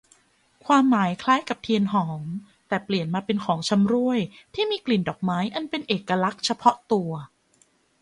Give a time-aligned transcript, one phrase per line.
[0.65, 2.23] ความหมายคล้ายกับเทียนหอม
[2.67, 4.19] แต่เปลี่ยนมาเป็นของชำร่วย
[4.53, 7.11] ที่มีกลิ่นดอกไม้อันเป็นเอกลักษณ์เฉพาะตัว